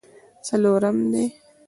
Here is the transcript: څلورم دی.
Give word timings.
څلورم 0.47 0.97
دی. 1.13 1.25